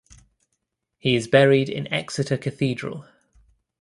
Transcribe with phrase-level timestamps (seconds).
[0.97, 3.05] He is buried in Exeter Cathedral.